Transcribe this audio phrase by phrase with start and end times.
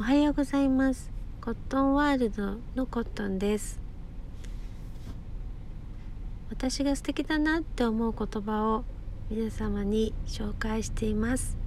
[0.00, 1.10] おはようございます。
[1.42, 3.78] コットンワールドのコットンです。
[6.50, 8.84] 私が素敵だなって思う言葉を
[9.30, 11.58] 皆様に紹介しています。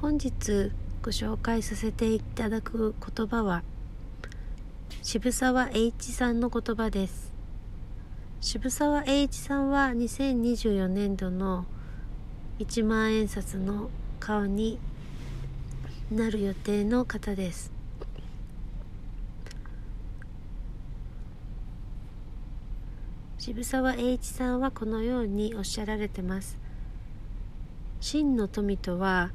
[0.00, 0.70] 本日
[1.02, 3.64] ご紹介させていただく言葉は
[5.02, 7.32] 渋沢栄一さんの言葉です。
[8.40, 11.66] 渋沢栄一さんは2024年度の
[12.60, 13.90] 1万円札の
[14.20, 14.78] 顔に
[16.12, 17.72] なる予定の方です。
[23.38, 26.58] 渋沢栄一さんはこのようにおっしゃられてます。
[28.00, 29.32] 真の富とは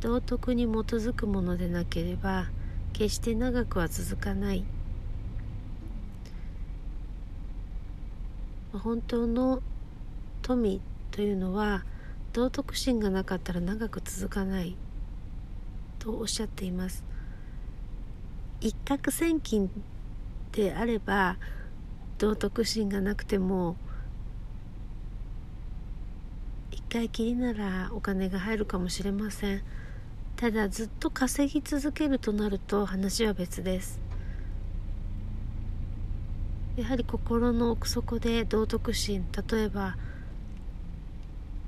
[0.00, 2.46] 道徳に基づくものでなければ
[2.92, 4.64] 決して長くは続かない。
[8.72, 9.62] 本当の
[10.42, 11.84] 富というのは
[12.32, 14.76] 道徳心がなかったら長く続かない。
[16.08, 17.04] とおっしゃっています。
[18.62, 19.70] 一攫千金
[20.52, 21.36] であれば
[22.16, 23.76] 道徳心がなくても
[26.72, 29.62] 一回きりならお金が入るかもしれません。
[30.36, 34.00] ただずっと稼ぎ続けるとなると話は別です。
[36.76, 39.96] やはり心の奥底で道徳心例えば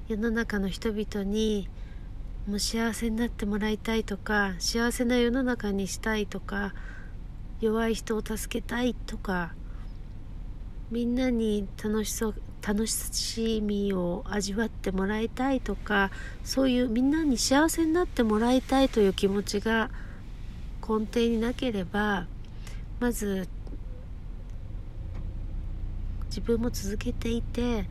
[0.08, 1.68] 世の中の人々に
[2.50, 6.74] もう幸せになってもらいたいとか幸せな世の中にしたいとか
[7.60, 9.54] 弱い人を助けたいとか
[10.90, 16.10] みんなに楽しそう楽しみを味わってもらいたいとか
[16.42, 19.88] そういうみんなに幸せになってもらいたいという気持ちが
[20.80, 22.26] 根底になければ
[22.98, 23.48] まず
[26.26, 27.84] 自分も続けていて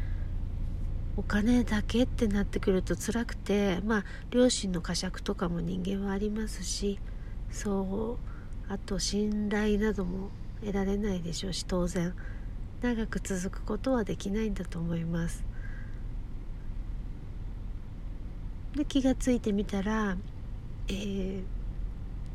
[1.19, 6.97] お金だけってなってくると辛くてまあ両親の呵責とかも人間はありますし
[7.51, 8.17] そ
[8.69, 10.29] うあと信頼なども
[10.61, 12.13] 得られないでしょうし当然。
[12.81, 15.43] 長く続くことはできないんだと思います。
[18.73, 20.15] で気がついてみたら、
[20.87, 21.41] えー、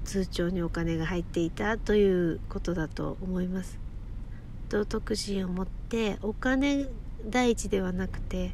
[0.04, 3.78] 通帳にお金が入っていたということだと思います。
[4.69, 6.88] 道徳心を持ってお金
[7.26, 8.53] 第一ではなくて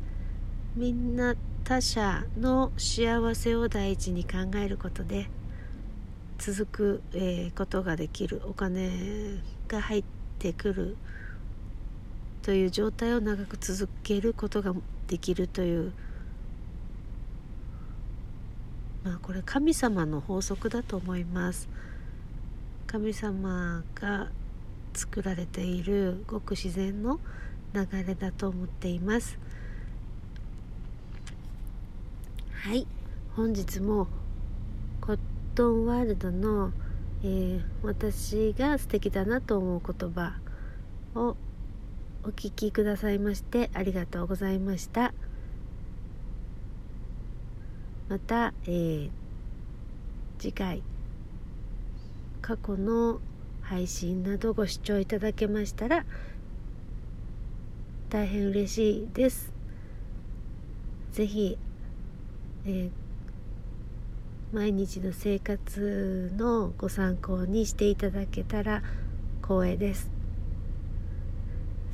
[0.76, 5.28] みんな他者の幸せを第一に考えることで
[6.38, 8.90] 続く、えー、ことができるお金
[9.66, 10.04] が入っ
[10.38, 10.96] てくる
[12.42, 14.72] という状態を長く続けることが
[15.08, 15.92] できるという
[19.04, 21.68] まあこれ神様の法則だと思います。
[22.86, 24.28] 神様が
[24.92, 27.20] 作られているごく自然の
[27.72, 29.38] 流れだと思っています。
[32.62, 32.86] はい。
[33.36, 34.06] 本日も
[35.00, 35.18] コッ
[35.54, 36.72] トンワールドの、
[37.22, 40.34] えー、私が素敵だなと思う言葉
[41.14, 41.38] を
[42.22, 45.14] お聞きくださいましてありがとうございました。
[48.10, 49.10] また、えー、
[50.38, 50.82] 次回
[52.42, 53.20] 過去の
[53.62, 56.04] 配信などご視聴いただけましたら
[58.10, 59.50] 大変嬉しいです。
[61.12, 61.56] ぜひ
[62.66, 62.90] えー、
[64.52, 68.82] 毎日の生活のご参考にしていただけたら
[69.42, 70.10] 光栄です。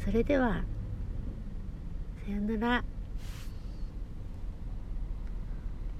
[0.04, 0.64] それでは
[2.24, 2.95] さようなら。